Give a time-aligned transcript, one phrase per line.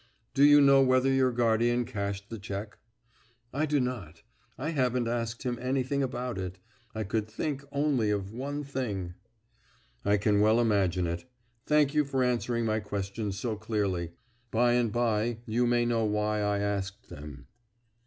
[0.33, 2.79] "Do you know whether your guardian cashed the cheque?"
[3.53, 4.23] "I do not;
[4.57, 6.57] I haven't asked him anything about it.
[6.95, 9.13] I could think only of one thing."
[10.03, 11.25] "I can well imagine it.
[11.67, 14.13] Thank you for answering my questions so clearly.
[14.49, 17.45] By and by you may know why I asked them."